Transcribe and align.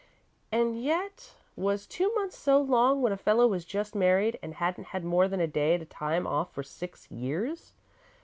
And 0.51 0.83
yet 0.83 1.35
was 1.55 1.85
two 1.85 2.11
months 2.15 2.35
so 2.35 2.59
long, 2.59 3.03
when 3.03 3.11
a 3.13 3.17
fellow 3.17 3.45
was 3.45 3.65
just 3.65 3.93
married, 3.93 4.39
and 4.41 4.55
hadn't 4.55 4.85
had 4.85 5.03
more 5.05 5.27
than 5.27 5.39
a 5.39 5.45
day 5.45 5.75
at 5.75 5.81
a 5.83 5.85
time 5.85 6.25
off 6.25 6.51
for 6.55 6.63
six 6.63 7.11
years? 7.11 7.73